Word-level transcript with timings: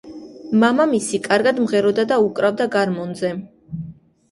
მამამისი 0.63 1.19
კარგად 1.27 1.61
მღეროდა 1.67 2.07
და 2.15 2.19
უკრავდა 2.25 2.69
გარმონზე. 2.79 3.33